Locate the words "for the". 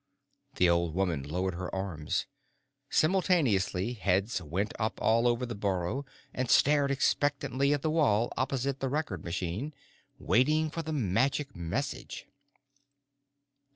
10.71-10.91